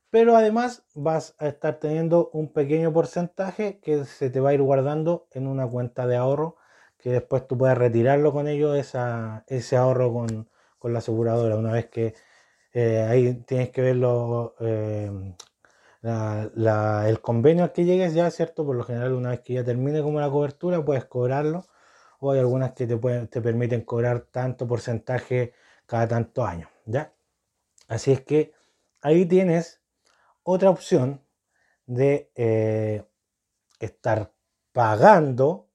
Pero 0.10 0.36
además 0.38 0.84
vas 0.94 1.36
a 1.40 1.48
estar 1.48 1.76
teniendo 1.80 2.30
un 2.34 2.54
pequeño 2.54 2.94
porcentaje 2.94 3.80
que 3.80 4.06
se 4.06 4.30
te 4.30 4.40
va 4.40 4.52
a 4.52 4.54
ir 4.54 4.62
guardando 4.62 5.28
en 5.32 5.48
una 5.48 5.68
cuenta 5.68 6.08
de 6.08 6.16
ahorro 6.18 6.56
que 6.98 7.12
después 7.12 7.48
tú 7.48 7.58
puedes 7.58 7.78
retirarlo 7.78 8.32
con 8.34 8.48
ello, 8.48 8.74
ese 8.76 9.78
ahorro 9.78 10.14
con, 10.14 10.50
con 10.80 10.94
la 10.94 11.00
aseguradora, 11.00 11.58
una 11.58 11.72
vez 11.72 11.88
que 11.88 12.16
eh, 12.80 13.02
ahí 13.02 13.34
tienes 13.48 13.72
que 13.72 13.82
ver 13.82 13.98
eh, 14.60 15.34
el 16.04 17.22
convenio 17.22 17.64
al 17.64 17.72
que 17.74 17.86
llegues 17.86 18.14
ya, 18.14 18.30
¿cierto? 18.30 18.66
Por 18.68 18.76
lo 18.76 18.84
general, 18.84 19.14
una 19.14 19.32
vez 19.32 19.42
que 19.42 19.54
ya 19.54 19.64
termine 19.64 20.04
como 20.04 20.20
la 20.20 20.30
cobertura, 20.30 20.86
puedes 20.86 21.06
cobrarlo. 21.06 21.66
O 22.20 22.32
hay 22.32 22.40
algunas 22.40 22.74
que 22.74 22.86
te, 22.86 22.96
pueden, 22.98 23.30
te 23.30 23.42
permiten 23.42 23.82
cobrar 23.82 24.22
tanto 24.32 24.68
porcentaje 24.68 25.54
cada 25.88 26.08
tantos 26.08 26.48
años, 26.48 26.70
¿ya? 26.86 27.14
Así 27.88 28.12
es 28.12 28.22
que 28.22 28.54
ahí 29.02 29.26
tienes 29.26 29.82
otra 30.44 30.70
opción 30.70 31.24
de 31.88 32.32
eh, 32.36 33.04
estar 33.80 34.34
pagando, 34.72 35.68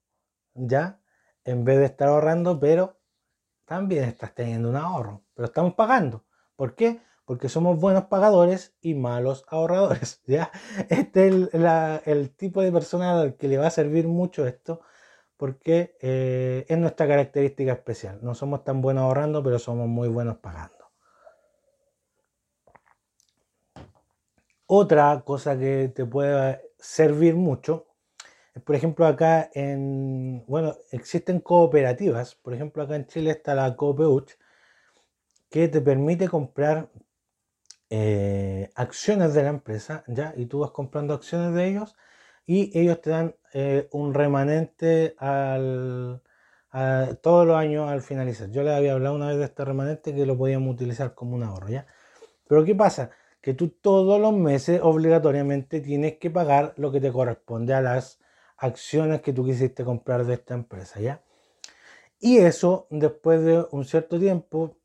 ¿ya? 0.54 1.00
En 1.44 1.64
vez 1.64 1.78
de 1.78 1.86
estar 1.86 2.08
ahorrando, 2.08 2.60
pero 2.60 3.00
también 3.64 4.04
estás 4.04 4.34
teniendo 4.34 4.70
un 4.70 4.76
ahorro, 4.76 5.24
pero 5.34 5.46
estamos 5.46 5.74
pagando. 5.74 6.24
¿Por 6.62 6.76
qué? 6.76 7.00
Porque 7.24 7.48
somos 7.48 7.80
buenos 7.80 8.04
pagadores 8.04 8.72
y 8.80 8.94
malos 8.94 9.44
ahorradores. 9.48 10.22
Este 10.88 11.26
es 11.26 11.48
el, 12.06 12.30
tipo 12.36 12.62
de 12.62 12.70
persona 12.70 13.20
al 13.20 13.36
que 13.36 13.48
le 13.48 13.58
va 13.58 13.66
a 13.66 13.70
servir 13.70 14.06
mucho 14.06 14.46
esto, 14.46 14.80
porque 15.36 15.96
eh, 16.00 16.64
es 16.68 16.78
nuestra 16.78 17.08
característica 17.08 17.72
especial. 17.72 18.20
No 18.22 18.36
somos 18.36 18.62
tan 18.62 18.80
buenos 18.80 19.02
ahorrando, 19.02 19.42
pero 19.42 19.58
somos 19.58 19.88
muy 19.88 20.06
buenos 20.06 20.36
pagando. 20.36 20.92
Otra 24.66 25.20
cosa 25.24 25.58
que 25.58 25.90
te 25.92 26.06
puede 26.06 26.60
servir 26.78 27.34
mucho 27.34 27.88
por 28.64 28.76
ejemplo, 28.76 29.06
acá 29.06 29.50
en, 29.54 30.44
bueno, 30.46 30.76
existen 30.90 31.40
cooperativas, 31.40 32.34
por 32.34 32.52
ejemplo, 32.52 32.82
acá 32.82 32.96
en 32.96 33.06
Chile 33.06 33.30
está 33.30 33.54
la 33.54 33.74
Coopeuch, 33.76 34.32
que 35.52 35.68
te 35.68 35.80
permite 35.80 36.28
comprar 36.28 36.90
eh, 37.90 38.70
acciones 38.74 39.34
de 39.34 39.42
la 39.44 39.50
empresa, 39.50 40.02
¿ya? 40.08 40.34
Y 40.36 40.46
tú 40.46 40.60
vas 40.60 40.72
comprando 40.72 41.14
acciones 41.14 41.54
de 41.54 41.68
ellos 41.68 41.94
y 42.46 42.76
ellos 42.78 43.00
te 43.00 43.10
dan 43.10 43.36
eh, 43.52 43.88
un 43.92 44.14
remanente 44.14 45.14
al, 45.18 46.22
todos 47.20 47.46
los 47.46 47.56
años 47.56 47.90
al 47.90 48.02
finalizar. 48.02 48.50
Yo 48.50 48.62
les 48.62 48.74
había 48.74 48.94
hablado 48.94 49.14
una 49.14 49.28
vez 49.28 49.38
de 49.38 49.44
este 49.44 49.64
remanente 49.64 50.14
que 50.14 50.26
lo 50.26 50.36
podíamos 50.36 50.74
utilizar 50.74 51.14
como 51.14 51.36
un 51.36 51.42
ahorro, 51.44 51.68
¿ya? 51.68 51.86
Pero 52.48 52.64
¿qué 52.64 52.74
pasa? 52.74 53.10
que 53.42 53.54
tú 53.54 53.68
todos 53.68 54.20
los 54.20 54.32
meses 54.32 54.80
obligatoriamente 54.82 55.80
tienes 55.80 56.16
que 56.18 56.30
pagar 56.30 56.74
lo 56.76 56.92
que 56.92 57.00
te 57.00 57.12
corresponde 57.12 57.74
a 57.74 57.82
las 57.82 58.20
acciones 58.56 59.20
que 59.20 59.32
tú 59.32 59.44
quisiste 59.44 59.84
comprar 59.84 60.24
de 60.24 60.34
esta 60.34 60.54
empresa, 60.54 61.00
¿ya? 61.00 61.22
Y 62.20 62.38
eso, 62.38 62.86
después 62.88 63.42
de 63.42 63.66
un 63.72 63.84
cierto 63.84 64.18
tiempo, 64.20 64.76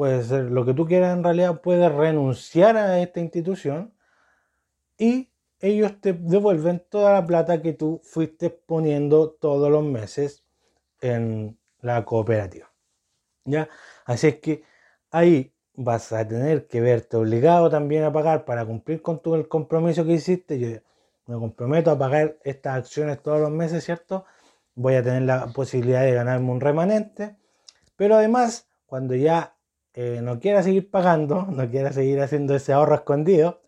puede 0.00 0.22
ser 0.22 0.44
lo 0.44 0.64
que 0.64 0.72
tú 0.72 0.86
quieras 0.86 1.14
en 1.14 1.22
realidad, 1.22 1.60
puedes 1.60 1.92
renunciar 1.92 2.74
a 2.78 3.02
esta 3.02 3.20
institución 3.20 3.92
y 4.96 5.30
ellos 5.60 6.00
te 6.00 6.14
devuelven 6.14 6.82
toda 6.88 7.12
la 7.12 7.26
plata 7.26 7.60
que 7.60 7.74
tú 7.74 8.00
fuiste 8.02 8.48
poniendo 8.48 9.28
todos 9.32 9.70
los 9.70 9.84
meses 9.84 10.42
en 11.02 11.58
la 11.82 12.06
cooperativa. 12.06 12.72
¿Ya? 13.44 13.68
Así 14.06 14.28
es 14.28 14.36
que 14.36 14.64
ahí 15.10 15.52
vas 15.74 16.10
a 16.14 16.26
tener 16.26 16.66
que 16.66 16.80
verte 16.80 17.18
obligado 17.18 17.68
también 17.68 18.04
a 18.04 18.10
pagar 18.10 18.46
para 18.46 18.64
cumplir 18.64 19.02
con 19.02 19.20
tu, 19.20 19.34
el 19.34 19.48
compromiso 19.48 20.06
que 20.06 20.14
hiciste. 20.14 20.58
Yo 20.58 20.78
me 21.26 21.38
comprometo 21.38 21.90
a 21.90 21.98
pagar 21.98 22.38
estas 22.42 22.78
acciones 22.78 23.22
todos 23.22 23.38
los 23.38 23.50
meses, 23.50 23.84
¿cierto? 23.84 24.24
Voy 24.74 24.94
a 24.94 25.02
tener 25.02 25.24
la 25.24 25.48
posibilidad 25.48 26.00
de 26.00 26.14
ganarme 26.14 26.52
un 26.52 26.60
remanente. 26.62 27.36
Pero 27.96 28.14
además, 28.14 28.66
cuando 28.86 29.14
ya 29.14 29.56
no 29.94 30.40
quiera 30.40 30.62
seguir 30.62 30.90
pagando, 30.90 31.46
no 31.46 31.68
quiera 31.70 31.92
seguir 31.92 32.20
haciendo 32.20 32.54
ese 32.54 32.72
ahorro 32.72 32.94
escondido, 32.94 33.62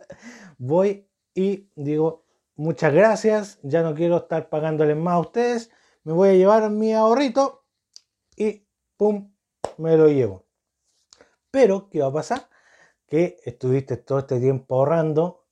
voy 0.58 1.08
y 1.34 1.70
digo, 1.74 2.24
muchas 2.54 2.92
gracias, 2.92 3.58
ya 3.62 3.82
no 3.82 3.94
quiero 3.94 4.18
estar 4.18 4.48
pagándoles 4.48 4.96
más 4.96 5.14
a 5.14 5.20
ustedes, 5.20 5.70
me 6.04 6.12
voy 6.12 6.30
a 6.30 6.34
llevar 6.34 6.70
mi 6.70 6.92
ahorrito 6.92 7.64
y 8.36 8.66
pum, 8.96 9.32
me 9.78 9.96
lo 9.96 10.08
llevo. 10.08 10.46
Pero, 11.50 11.88
¿qué 11.90 12.00
va 12.00 12.08
a 12.08 12.12
pasar? 12.12 12.48
Que 13.06 13.36
estuviste 13.44 13.96
todo 13.96 14.20
este 14.20 14.40
tiempo 14.40 14.76
ahorrando 14.76 15.46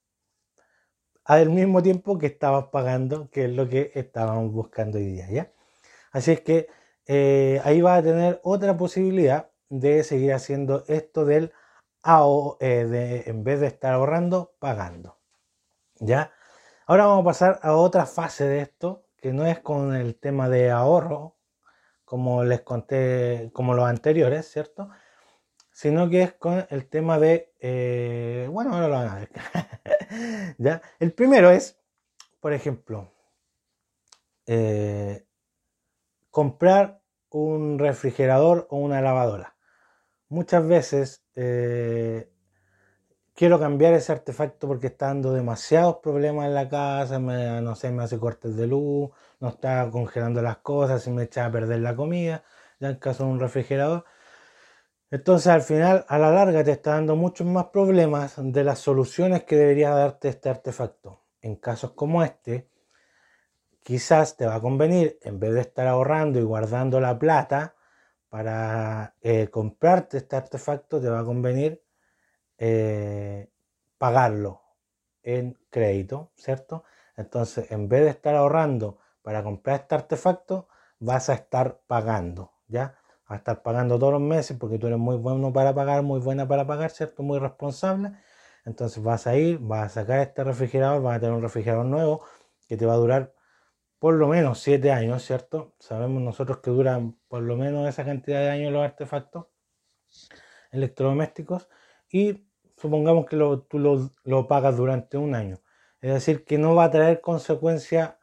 al 1.24 1.50
mismo 1.50 1.82
tiempo 1.82 2.18
que 2.18 2.26
estabas 2.26 2.66
pagando, 2.72 3.30
que 3.30 3.44
es 3.44 3.52
lo 3.52 3.68
que 3.68 3.92
estábamos 3.94 4.52
buscando 4.52 4.98
hoy 4.98 5.06
día. 5.06 5.52
Así 6.10 6.32
es 6.32 6.40
que 6.40 6.68
eh, 7.06 7.60
ahí 7.64 7.82
vas 7.82 8.00
a 8.00 8.02
tener 8.02 8.40
otra 8.42 8.76
posibilidad 8.76 9.49
de 9.70 10.04
seguir 10.04 10.34
haciendo 10.34 10.84
esto 10.88 11.24
del 11.24 11.52
eh, 12.60 12.84
de, 12.84 13.22
en 13.26 13.44
vez 13.44 13.60
de 13.60 13.68
estar 13.68 13.94
ahorrando, 13.94 14.54
pagando. 14.58 15.18
¿Ya? 15.98 16.32
Ahora 16.86 17.06
vamos 17.06 17.22
a 17.22 17.24
pasar 17.24 17.60
a 17.62 17.74
otra 17.74 18.06
fase 18.06 18.44
de 18.44 18.60
esto, 18.60 19.06
que 19.16 19.32
no 19.32 19.46
es 19.46 19.60
con 19.60 19.94
el 19.94 20.16
tema 20.16 20.48
de 20.48 20.70
ahorro, 20.70 21.36
como 22.04 22.44
les 22.44 22.60
conté, 22.60 23.50
como 23.54 23.74
los 23.74 23.88
anteriores, 23.88 24.50
¿cierto? 24.50 24.90
sino 25.80 26.10
que 26.10 26.22
es 26.22 26.32
con 26.34 26.66
el 26.68 26.90
tema 26.90 27.18
de, 27.18 27.54
eh, 27.58 28.46
bueno, 28.50 28.74
ahora 28.74 28.88
lo 28.88 28.94
van 28.96 29.08
a 29.08 29.14
ver. 29.14 29.30
¿Ya? 30.58 30.82
El 30.98 31.12
primero 31.14 31.50
es, 31.50 31.80
por 32.38 32.52
ejemplo, 32.52 33.10
eh, 34.44 35.24
comprar 36.30 37.00
un 37.30 37.78
refrigerador 37.78 38.66
o 38.68 38.76
una 38.76 39.00
lavadora. 39.00 39.56
Muchas 40.30 40.64
veces 40.64 41.24
eh, 41.34 42.30
quiero 43.34 43.58
cambiar 43.58 43.94
ese 43.94 44.12
artefacto 44.12 44.68
porque 44.68 44.86
está 44.86 45.06
dando 45.06 45.32
demasiados 45.32 45.96
problemas 45.96 46.46
en 46.46 46.54
la 46.54 46.68
casa, 46.68 47.18
no 47.18 47.74
sé, 47.74 47.90
me 47.90 48.04
hace 48.04 48.16
cortes 48.16 48.54
de 48.54 48.68
luz, 48.68 49.10
no 49.40 49.48
está 49.48 49.90
congelando 49.90 50.40
las 50.40 50.58
cosas, 50.58 51.04
y 51.08 51.10
me 51.10 51.24
echa 51.24 51.46
a 51.46 51.50
perder 51.50 51.80
la 51.80 51.96
comida, 51.96 52.44
ya 52.78 52.90
en 52.90 52.96
caso 52.96 53.24
de 53.24 53.30
un 53.30 53.40
refrigerador. 53.40 54.04
Entonces 55.10 55.48
al 55.48 55.62
final, 55.62 56.04
a 56.08 56.16
la 56.18 56.30
larga, 56.30 56.62
te 56.62 56.70
está 56.70 56.92
dando 56.92 57.16
muchos 57.16 57.46
más 57.46 57.66
problemas 57.66 58.34
de 58.38 58.62
las 58.62 58.78
soluciones 58.78 59.42
que 59.42 59.56
debería 59.56 59.90
darte 59.90 60.28
este 60.28 60.48
artefacto. 60.48 61.24
En 61.42 61.56
casos 61.56 61.92
como 61.94 62.22
este, 62.22 62.70
quizás 63.82 64.36
te 64.36 64.46
va 64.46 64.54
a 64.54 64.60
convenir, 64.60 65.18
en 65.22 65.40
vez 65.40 65.54
de 65.54 65.62
estar 65.62 65.88
ahorrando 65.88 66.38
y 66.38 66.42
guardando 66.44 67.00
la 67.00 67.18
plata 67.18 67.74
para 68.30 69.16
eh, 69.20 69.48
comprarte 69.50 70.18
este 70.18 70.36
artefacto, 70.36 71.00
te 71.00 71.10
va 71.10 71.20
a 71.20 71.24
convenir 71.24 71.82
eh, 72.58 73.50
pagarlo 73.98 74.62
en 75.22 75.58
crédito, 75.70 76.32
¿cierto? 76.36 76.84
Entonces, 77.16 77.70
en 77.70 77.88
vez 77.88 78.04
de 78.04 78.10
estar 78.10 78.34
ahorrando 78.34 78.98
para 79.22 79.42
comprar 79.42 79.80
este 79.80 79.94
artefacto, 79.94 80.68
vas 81.00 81.28
a 81.28 81.34
estar 81.34 81.80
pagando, 81.86 82.52
¿ya? 82.68 82.96
a 83.30 83.36
estar 83.36 83.62
pagando 83.62 83.98
todos 83.98 84.14
los 84.14 84.22
meses 84.22 84.56
porque 84.58 84.78
tú 84.78 84.88
eres 84.88 84.98
muy 84.98 85.16
bueno 85.16 85.52
para 85.52 85.72
pagar, 85.72 86.02
muy 86.02 86.18
buena 86.18 86.48
para 86.48 86.66
pagar, 86.66 86.90
¿cierto? 86.90 87.22
Muy 87.22 87.38
responsable. 87.38 88.12
Entonces 88.64 89.02
vas 89.02 89.26
a 89.28 89.36
ir, 89.36 89.58
vas 89.60 89.96
a 89.96 90.00
sacar 90.00 90.18
este 90.18 90.42
refrigerador, 90.42 91.00
vas 91.00 91.16
a 91.16 91.20
tener 91.20 91.34
un 91.36 91.42
refrigerador 91.42 91.86
nuevo 91.86 92.22
que 92.68 92.76
te 92.76 92.86
va 92.86 92.94
a 92.94 92.96
durar 92.96 93.32
por 94.00 94.14
lo 94.14 94.26
menos 94.26 94.58
7 94.60 94.90
años, 94.90 95.24
¿cierto? 95.24 95.74
Sabemos 95.78 96.22
nosotros 96.22 96.58
que 96.58 96.70
duran 96.70 97.16
por 97.28 97.42
lo 97.42 97.56
menos 97.56 97.88
esa 97.88 98.04
cantidad 98.04 98.40
de 98.40 98.50
años 98.50 98.72
los 98.72 98.82
artefactos 98.82 99.46
electrodomésticos 100.72 101.68
y 102.10 102.48
supongamos 102.76 103.26
que 103.26 103.36
tú 103.68 103.78
lo, 104.24 104.48
pagas 104.48 104.76
durante 104.76 105.16
un 105.18 105.36
año. 105.36 105.58
Es 106.00 106.12
decir, 106.14 106.44
que 106.44 106.58
no 106.58 106.74
va 106.74 106.84
a 106.84 106.90
traer 106.90 107.20
consecuencias 107.20 108.14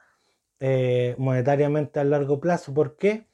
eh, 0.60 1.16
monetariamente 1.18 2.00
a 2.02 2.04
largo 2.04 2.42
plazo. 2.42 2.74
¿Por 2.74 2.98
qué? 2.98 3.28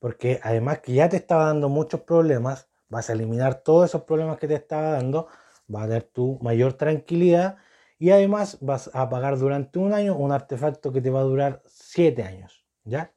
porque 0.00 0.40
además 0.42 0.80
que 0.80 0.94
ya 0.94 1.08
te 1.08 1.16
estaba 1.16 1.44
dando 1.46 1.68
muchos 1.68 2.00
problemas, 2.00 2.68
vas 2.88 3.10
a 3.10 3.12
eliminar 3.12 3.62
todos 3.62 3.90
esos 3.90 4.02
problemas 4.02 4.38
que 4.38 4.48
te 4.48 4.54
estaba 4.54 4.90
dando, 4.90 5.28
va 5.72 5.84
a 5.84 5.86
dar 5.86 6.02
tu 6.02 6.38
mayor 6.42 6.72
tranquilidad 6.72 7.58
y 8.00 8.10
además 8.10 8.56
vas 8.62 8.90
a 8.94 9.10
pagar 9.10 9.38
durante 9.38 9.78
un 9.78 9.92
año 9.92 10.16
un 10.16 10.32
artefacto 10.32 10.90
que 10.90 11.02
te 11.02 11.10
va 11.10 11.20
a 11.20 11.24
durar 11.24 11.62
siete 11.66 12.22
años, 12.22 12.64
¿ya? 12.82 13.12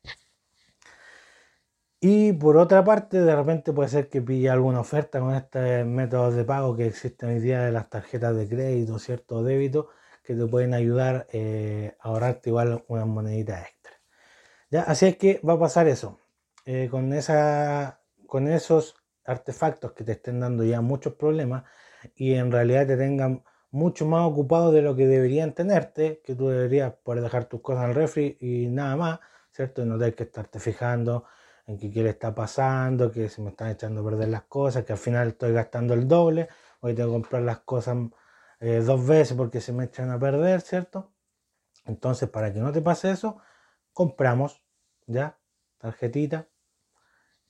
Y 2.02 2.34
por 2.34 2.58
otra 2.58 2.84
parte, 2.84 3.22
de 3.22 3.34
repente 3.34 3.72
puede 3.72 3.88
ser 3.88 4.10
que 4.10 4.22
pille 4.22 4.50
alguna 4.50 4.82
oferta 4.82 5.22
con 5.22 5.34
estos 5.34 5.86
métodos 5.86 6.36
de 6.36 6.44
pago 6.44 6.76
que 6.76 6.88
existen 6.88 7.30
hoy 7.30 7.40
día 7.40 7.62
de 7.62 7.72
las 7.72 7.90
tarjetas 7.90 8.36
de 8.36 8.50
crédito, 8.50 9.00
¿cierto? 9.00 9.42
Débito, 9.42 9.88
que 10.22 10.36
te 10.36 10.46
pueden 10.48 10.74
ayudar 10.74 11.28
eh, 11.32 11.96
a 12.02 12.10
ahorrarte 12.10 12.50
igual 12.50 12.84
unas 12.90 13.08
moneditas 13.08 13.62
extra. 13.66 13.94
¿Ya? 14.70 14.82
Así 14.84 15.06
es 15.06 15.16
que 15.18 15.40
va 15.48 15.54
a 15.54 15.60
pasar 15.60 15.88
eso. 15.88 16.20
Eh, 16.66 16.90
con, 16.92 17.14
esa, 17.14 18.02
con 18.28 18.50
esos 18.50 18.96
artefactos 19.24 19.94
que 19.94 20.04
te 20.04 20.12
estén 20.12 20.42
dando 20.42 20.66
ya 20.66 20.82
muchos 20.82 21.14
problemas 21.14 21.64
y 22.16 22.34
en 22.34 22.52
realidad 22.52 22.86
te 22.86 22.98
tengan 22.98 23.44
mucho 23.74 24.06
más 24.06 24.28
ocupado 24.28 24.72
de 24.72 24.84
lo 24.84 24.96
que 24.96 25.08
deberían 25.08 25.54
tenerte, 25.54 26.22
que 26.24 26.36
tú 26.36 26.48
deberías 26.48 26.94
poder 26.94 27.24
dejar 27.24 27.46
tus 27.46 27.62
cosas 27.62 27.86
en 27.86 27.90
el 27.90 27.96
refri 27.96 28.38
y 28.40 28.68
nada 28.68 28.96
más, 28.96 29.20
¿cierto? 29.52 29.84
No 29.84 29.98
tener 29.98 30.14
que 30.14 30.24
estarte 30.24 30.60
fijando 30.60 31.26
en 31.66 31.80
qué, 31.80 31.90
qué 31.92 32.04
le 32.04 32.12
está 32.12 32.36
pasando, 32.36 33.12
que 33.12 33.30
se 33.30 33.42
me 33.42 33.50
están 33.50 33.72
echando 33.72 34.02
a 34.02 34.06
perder 34.06 34.30
las 34.30 34.44
cosas, 34.44 34.86
que 34.86 34.94
al 34.94 35.00
final 35.00 35.30
estoy 35.30 35.54
gastando 35.54 35.96
el 35.96 36.08
doble. 36.08 36.50
hoy 36.82 36.94
tengo 36.94 37.10
que 37.10 37.14
comprar 37.14 37.42
las 37.42 37.62
cosas 37.62 37.98
eh, 38.60 38.82
dos 38.86 39.08
veces 39.08 39.36
porque 39.36 39.60
se 39.60 39.74
me 39.74 39.86
echan 39.86 40.12
a 40.12 40.20
perder, 40.20 40.62
¿cierto? 40.62 41.12
Entonces, 41.86 42.30
para 42.30 42.54
que 42.54 42.60
no 42.60 42.72
te 42.72 42.82
pase 42.82 43.10
eso, 43.10 43.40
compramos, 43.92 44.64
¿ya? 45.08 45.40
Tarjetita 45.80 46.48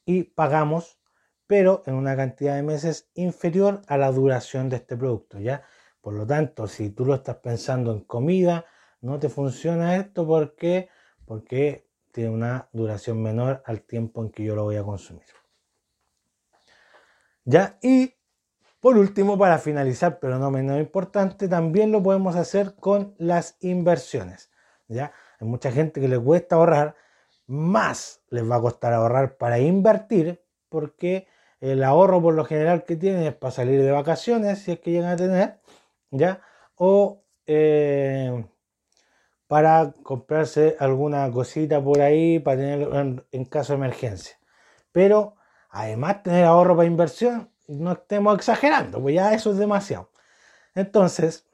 y 0.05 0.23
pagamos, 0.23 0.99
pero 1.47 1.83
en 1.85 1.95
una 1.95 2.15
cantidad 2.15 2.55
de 2.55 2.63
meses 2.63 3.09
inferior 3.13 3.81
a 3.87 3.97
la 3.97 4.11
duración 4.11 4.69
de 4.69 4.77
este 4.77 4.95
producto, 4.95 5.39
¿ya? 5.39 5.63
Por 6.03 6.15
lo 6.15 6.27
tanto, 6.27 6.67
si 6.67 6.89
tú 6.89 7.05
lo 7.05 7.15
estás 7.15 7.37
pensando 7.37 7.93
en 7.93 8.01
comida, 8.01 8.65
no 8.99 9.19
te 9.19 9.29
funciona 9.29 9.95
esto 9.95 10.27
porque, 10.27 10.89
porque 11.25 11.87
tiene 12.11 12.29
una 12.29 12.67
duración 12.73 13.23
menor 13.23 13.63
al 13.65 13.83
tiempo 13.83 14.21
en 14.21 14.29
que 14.29 14.43
yo 14.43 14.53
lo 14.53 14.65
voy 14.65 14.75
a 14.75 14.83
consumir. 14.83 15.23
¿Ya? 17.45 17.77
Y 17.81 18.15
por 18.81 18.97
último, 18.97 19.37
para 19.37 19.59
finalizar, 19.59 20.19
pero 20.19 20.37
no 20.39 20.51
menos 20.51 20.77
importante, 20.77 21.47
también 21.47 21.93
lo 21.93 22.03
podemos 22.03 22.35
hacer 22.35 22.75
con 22.75 23.15
las 23.17 23.55
inversiones. 23.61 24.51
¿ya? 24.89 25.13
Hay 25.39 25.47
mucha 25.47 25.71
gente 25.71 26.01
que 26.01 26.09
le 26.09 26.19
cuesta 26.19 26.57
ahorrar, 26.57 26.97
más 27.47 28.19
les 28.27 28.43
va 28.43 28.57
a 28.57 28.61
costar 28.61 28.91
ahorrar 28.91 29.37
para 29.37 29.57
invertir, 29.57 30.43
porque 30.67 31.27
el 31.61 31.81
ahorro 31.81 32.21
por 32.21 32.33
lo 32.33 32.43
general 32.43 32.83
que 32.83 32.97
tienen 32.97 33.23
es 33.23 33.33
para 33.33 33.51
salir 33.51 33.81
de 33.81 33.91
vacaciones, 33.91 34.59
si 34.59 34.73
es 34.73 34.81
que 34.81 34.91
llegan 34.91 35.11
a 35.11 35.15
tener, 35.15 35.61
O 36.75 37.23
eh, 37.45 38.45
para 39.47 39.93
comprarse 40.03 40.75
alguna 40.79 41.29
cosita 41.31 41.83
por 41.83 42.01
ahí 42.01 42.39
para 42.39 42.57
tener 42.57 43.25
en 43.31 43.45
caso 43.45 43.73
de 43.73 43.77
emergencia. 43.77 44.35
Pero 44.91 45.35
además 45.69 46.23
tener 46.23 46.45
ahorro 46.45 46.75
para 46.75 46.87
inversión 46.87 47.51
no 47.67 47.93
estemos 47.93 48.35
exagerando, 48.35 49.01
pues 49.01 49.15
ya 49.15 49.33
eso 49.33 49.51
es 49.51 49.57
demasiado. 49.57 50.09
Entonces, 50.75 51.47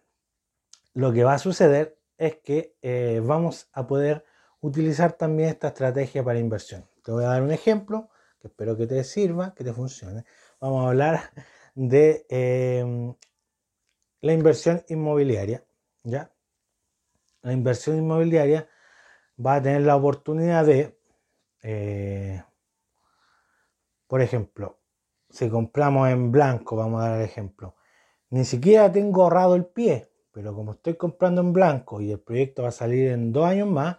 lo 0.94 1.14
que 1.14 1.24
va 1.24 1.34
a 1.34 1.40
suceder 1.40 1.98
es 2.18 2.38
que 2.38 2.76
eh, 2.82 3.22
vamos 3.24 3.70
a 3.74 3.88
poder 3.88 4.26
utilizar 4.62 5.14
también 5.14 5.50
esta 5.50 5.70
estrategia 5.70 6.24
para 6.24 6.40
inversión. 6.40 6.86
Te 7.04 7.12
voy 7.12 7.24
a 7.24 7.28
dar 7.28 7.42
un 7.42 7.52
ejemplo 7.52 8.10
que 8.40 8.48
espero 8.48 8.76
que 8.78 8.88
te 8.88 9.04
sirva, 9.04 9.54
que 9.54 9.64
te 9.64 9.74
funcione. 9.74 10.26
Vamos 10.60 10.86
a 10.86 10.90
hablar 10.90 11.32
de 11.76 12.26
em, 12.30 13.14
la 14.22 14.34
inversión 14.34 14.84
inmobiliaria. 14.90 15.64
¿ya? 16.04 16.32
La 17.42 17.54
inversión 17.54 17.98
inmobiliaria 17.98 18.68
va 19.44 19.56
a 19.56 19.62
tener 19.62 19.82
la 19.82 19.96
oportunidad 19.96 20.66
de, 20.66 21.00
eh, 21.64 22.44
por 24.08 24.22
ejemplo, 24.22 24.80
si 25.30 25.50
compramos 25.50 26.10
en 26.10 26.32
blanco, 26.32 26.76
vamos 26.76 27.02
a 27.02 27.10
dar 27.10 27.20
el 27.20 27.26
ejemplo, 27.26 27.76
ni 28.30 28.46
siquiera 28.46 28.92
tengo 28.92 29.24
ahorrado 29.24 29.56
el 29.56 29.66
pie, 29.66 30.12
pero 30.32 30.54
como 30.54 30.74
estoy 30.74 30.96
comprando 30.96 31.42
en 31.42 31.54
blanco 31.54 32.02
y 32.02 32.12
el 32.12 32.20
proyecto 32.20 32.64
va 32.64 32.70
a 32.70 32.72
salir 32.72 33.12
en 33.12 33.32
dos 33.32 33.46
años 33.46 33.68
más, 33.68 33.98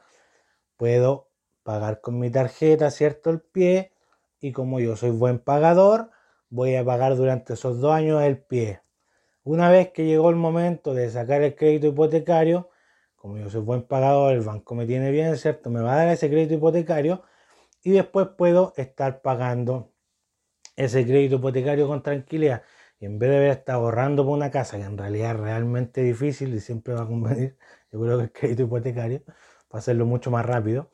puedo 0.77 1.31
pagar 1.63 2.01
con 2.01 2.19
mi 2.19 2.31
tarjeta, 2.31 2.91
¿cierto? 2.91 3.31
El 3.31 3.41
pie 3.41 3.93
y 4.41 4.53
como 4.53 4.81
yo 4.81 4.97
soy 4.97 5.11
buen 5.11 5.39
pagador, 5.39 6.11
voy 6.49 6.77
a 6.77 6.85
pagar 6.85 7.17
durante 7.17 7.55
esos 7.55 7.81
dos 7.81 7.93
años 7.93 8.23
el 8.23 8.39
pie. 8.43 8.81
Una 9.45 9.71
vez 9.71 9.91
que 9.91 10.05
llegó 10.05 10.31
el 10.31 10.37
momento 10.37 10.95
de 10.95 11.11
sacar 11.11 11.43
el 11.43 11.55
crédito 11.55 11.89
hipotecario, 11.89 12.71
como 13.17 13.39
yo 13.39 13.51
soy 13.51 13.63
buen 13.63 13.83
pagador, 13.83 14.33
el 14.35 14.41
banco 14.43 14.75
me 14.75 14.87
tiene 14.87 15.11
bien, 15.11 15.37
¿cierto? 15.37 15.71
Me 15.71 15.81
va 15.81 15.95
a 15.95 15.97
dar 15.97 16.09
ese 16.09 16.29
crédito 16.31 16.55
hipotecario 16.55 17.23
y 17.83 17.93
después 17.93 18.29
puedo 18.37 18.75
estar 18.77 19.23
pagando 19.23 19.93
ese 20.77 21.05
crédito 21.05 21.37
hipotecario 21.37 21.89
con 21.89 22.03
tranquilidad 22.03 22.63
y 23.01 23.07
en 23.07 23.19
vez 23.19 23.31
de 23.31 23.37
haber 23.39 23.51
estado 23.51 23.81
ahorrando 23.81 24.25
por 24.25 24.35
una 24.35 24.51
casa 24.51 24.77
que 24.77 24.85
en 24.85 24.99
realidad 24.99 25.33
es 25.33 25.41
realmente 25.41 26.03
difícil 26.03 26.55
y 26.55 26.61
siempre 26.61 26.95
va 26.95 27.03
a 27.03 27.07
convenir, 27.07 27.57
yo 27.93 28.01
creo 28.01 28.19
que 28.19 28.25
el 28.25 28.33
crédito 28.33 28.63
hipotecario, 28.65 29.23
para 29.69 29.81
hacerlo 29.81 30.05
mucho 30.07 30.31
más 30.31 30.45
rápido, 30.45 30.91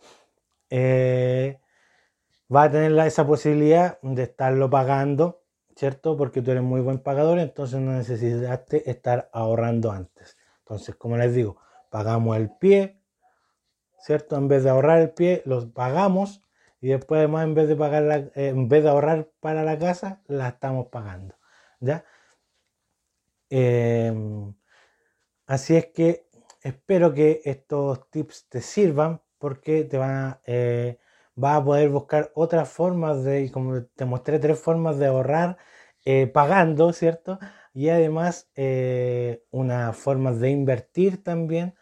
eh, 0.70 1.59
va 2.54 2.64
a 2.64 2.70
tener 2.70 2.96
esa 3.06 3.26
posibilidad 3.26 3.98
de 4.02 4.22
estarlo 4.22 4.70
pagando, 4.70 5.42
¿cierto? 5.76 6.16
Porque 6.16 6.42
tú 6.42 6.50
eres 6.50 6.62
muy 6.62 6.80
buen 6.80 6.98
pagador, 6.98 7.38
entonces 7.38 7.78
no 7.80 7.92
necesitaste 7.92 8.90
estar 8.90 9.28
ahorrando 9.32 9.92
antes. 9.92 10.36
Entonces, 10.60 10.96
como 10.96 11.16
les 11.16 11.34
digo, 11.34 11.58
pagamos 11.90 12.36
el 12.36 12.50
pie, 12.50 12.98
¿cierto? 14.00 14.36
En 14.36 14.48
vez 14.48 14.64
de 14.64 14.70
ahorrar 14.70 15.00
el 15.00 15.10
pie, 15.10 15.42
los 15.44 15.66
pagamos 15.66 16.42
y 16.80 16.88
después 16.88 17.18
además 17.18 17.44
en 17.44 17.54
vez 17.54 17.68
de 17.68 17.76
pagar 17.76 18.30
eh, 18.34 18.48
en 18.48 18.68
vez 18.68 18.82
de 18.82 18.88
ahorrar 18.88 19.30
para 19.40 19.64
la 19.64 19.78
casa, 19.78 20.22
la 20.26 20.48
estamos 20.48 20.86
pagando. 20.88 21.36
¿Ya? 21.80 22.04
Em, 23.50 24.54
así 25.46 25.76
es 25.76 25.86
que 25.86 26.28
espero 26.62 27.12
que 27.14 27.42
estos 27.44 28.10
tips 28.10 28.48
te 28.48 28.60
sirvan 28.60 29.20
porque 29.38 29.84
te 29.84 29.98
van 29.98 30.10
a, 30.10 30.40
eh, 30.46 30.98
vas 31.37 31.59
a 31.61 31.64
poder 31.64 31.90
buscar 31.90 32.33
otras 32.35 32.68
formas 32.68 33.25
de, 33.25 33.51
como 33.53 33.85
te 33.85 34.05
mostré, 34.05 34.38
tres 34.40 34.59
formas 34.61 34.99
de 34.99 35.07
ahorrar 35.07 35.59
eh, 36.05 36.27
pagando, 36.29 36.92
¿cierto? 36.92 37.38
Y 37.75 37.90
además 37.90 38.51
una 39.51 39.92
forma 39.92 40.33
de 40.33 40.51
invertir 40.51 41.22
también 41.22 41.75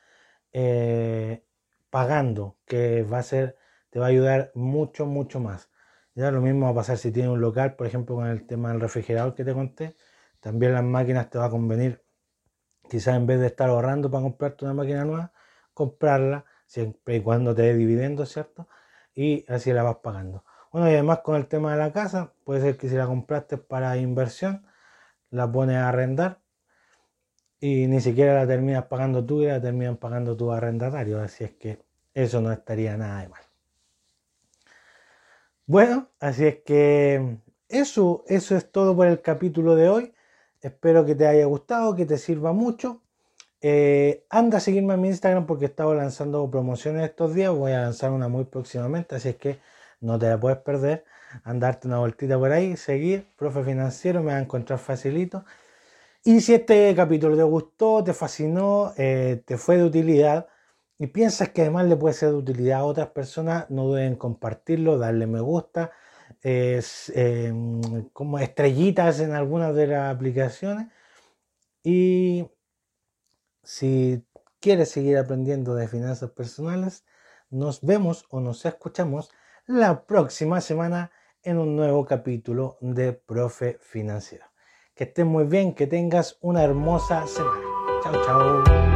pagando, 1.90 2.58
que 2.66 3.02
va 3.04 3.18
a 3.18 3.22
ser 3.22 3.56
te 3.90 4.00
va 4.00 4.06
a 4.06 4.08
ayudar 4.08 4.50
mucho, 4.54 5.06
mucho 5.06 5.38
más. 5.40 5.70
Ya 6.14 6.30
lo 6.32 6.40
mismo 6.40 6.66
va 6.66 6.72
a 6.72 6.74
pasar 6.74 6.98
si 6.98 7.12
tienes 7.12 7.30
un 7.30 7.40
local, 7.40 7.76
por 7.76 7.86
ejemplo, 7.86 8.16
con 8.16 8.26
el 8.26 8.46
tema 8.46 8.70
del 8.72 8.80
refrigerador 8.80 9.34
que 9.34 9.44
te 9.44 9.54
conté. 9.54 9.94
También 10.40 10.74
las 10.74 10.82
máquinas 10.84 11.30
te 11.30 11.38
va 11.38 11.46
a 11.46 11.50
convenir, 11.50 12.02
quizás 12.90 13.16
en 13.16 13.26
vez 13.26 13.40
de 13.40 13.46
estar 13.48 13.70
ahorrando 13.70 14.10
para 14.10 14.22
comprarte 14.24 14.64
una 14.64 14.74
máquina 14.74 15.04
nueva, 15.04 15.32
comprarla 15.74 16.44
siempre 16.66 17.16
y 17.16 17.22
cuando 17.22 17.54
te 17.54 17.62
dé 17.62 17.74
dividendos, 17.76 18.32
¿cierto? 18.32 18.68
Y 19.14 19.44
así 19.48 19.72
la 19.72 19.82
vas 19.82 19.96
pagando. 19.96 20.44
Bueno, 20.72 20.88
y 20.90 20.94
además 20.94 21.20
con 21.20 21.36
el 21.36 21.46
tema 21.46 21.72
de 21.72 21.78
la 21.78 21.92
casa, 21.92 22.32
puede 22.44 22.60
ser 22.60 22.76
que 22.76 22.88
si 22.88 22.96
la 22.96 23.06
compraste 23.06 23.58
para 23.58 23.96
inversión, 23.96 24.66
la 25.30 25.50
pones 25.50 25.76
a 25.76 25.88
arrendar 25.88 26.40
y 27.60 27.86
ni 27.86 28.00
siquiera 28.00 28.34
la 28.34 28.46
terminas 28.46 28.84
pagando 28.86 29.24
tú 29.24 29.42
y 29.42 29.46
la 29.46 29.60
terminan 29.60 29.96
pagando 29.96 30.36
tu 30.36 30.52
arrendatario. 30.52 31.20
Así 31.20 31.44
es 31.44 31.52
que 31.52 31.82
eso 32.12 32.40
no 32.40 32.52
estaría 32.52 32.96
nada 32.96 33.22
de 33.22 33.28
mal. 33.28 33.42
Bueno, 35.66 36.10
así 36.20 36.44
es 36.44 36.56
que 36.64 37.38
eso, 37.68 38.24
eso 38.28 38.54
es 38.56 38.70
todo 38.70 38.94
por 38.94 39.06
el 39.06 39.22
capítulo 39.22 39.76
de 39.76 39.88
hoy. 39.88 40.14
Espero 40.60 41.06
que 41.06 41.14
te 41.14 41.26
haya 41.26 41.46
gustado, 41.46 41.94
que 41.94 42.04
te 42.04 42.18
sirva 42.18 42.52
mucho. 42.52 43.00
Eh, 43.66 44.26
anda 44.28 44.58
a 44.58 44.60
seguirme 44.60 44.92
en 44.92 45.00
mi 45.00 45.08
Instagram 45.08 45.46
porque 45.46 45.64
he 45.64 45.68
estado 45.68 45.94
lanzando 45.94 46.50
promociones 46.50 47.08
estos 47.08 47.34
días. 47.34 47.50
Voy 47.50 47.72
a 47.72 47.80
lanzar 47.80 48.10
una 48.10 48.28
muy 48.28 48.44
próximamente, 48.44 49.14
así 49.14 49.30
es 49.30 49.36
que 49.36 49.58
no 50.00 50.18
te 50.18 50.28
la 50.28 50.38
puedes 50.38 50.58
perder. 50.58 51.06
Andarte 51.44 51.88
una 51.88 51.98
vueltita 51.98 52.38
por 52.38 52.52
ahí, 52.52 52.76
seguir, 52.76 53.26
profe 53.38 53.64
financiero, 53.64 54.22
me 54.22 54.32
va 54.32 54.38
a 54.38 54.42
encontrar 54.42 54.78
facilito. 54.78 55.46
Y 56.24 56.42
si 56.42 56.54
este 56.54 56.94
capítulo 56.94 57.36
te 57.36 57.42
gustó, 57.44 58.04
te 58.04 58.12
fascinó, 58.14 58.92
eh, 58.98 59.42
te 59.46 59.56
fue 59.58 59.78
de 59.78 59.84
utilidad, 59.84 60.48
y 60.98 61.06
piensas 61.08 61.50
que 61.50 61.62
además 61.62 61.86
le 61.86 61.96
puede 61.96 62.14
ser 62.14 62.30
de 62.30 62.36
utilidad 62.36 62.80
a 62.80 62.84
otras 62.84 63.08
personas, 63.10 63.70
no 63.70 63.92
deben 63.94 64.16
compartirlo, 64.16 64.98
darle 64.98 65.26
me 65.26 65.40
gusta, 65.40 65.92
em, 66.42 68.08
como 68.12 68.38
estrellitas 68.38 69.20
en 69.20 69.32
algunas 69.32 69.74
de 69.74 69.86
las 69.88 70.14
aplicaciones. 70.14 70.88
Y 71.82 72.46
si 73.64 74.24
quieres 74.60 74.90
seguir 74.90 75.18
aprendiendo 75.18 75.74
de 75.74 75.88
finanzas 75.88 76.30
personales, 76.30 77.04
nos 77.50 77.80
vemos 77.82 78.26
o 78.30 78.40
nos 78.40 78.64
escuchamos 78.64 79.30
la 79.66 80.06
próxima 80.06 80.60
semana 80.60 81.10
en 81.42 81.58
un 81.58 81.76
nuevo 81.76 82.04
capítulo 82.06 82.78
de 82.80 83.12
Profe 83.12 83.78
Financiero. 83.80 84.46
Que 84.94 85.04
estés 85.04 85.26
muy 85.26 85.44
bien, 85.44 85.74
que 85.74 85.86
tengas 85.86 86.38
una 86.40 86.62
hermosa 86.62 87.26
semana. 87.26 87.60
Chao, 88.02 88.24
chao. 88.24 88.93